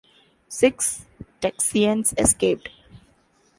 [0.49, 1.05] Six
[1.41, 2.69] Texians escaped.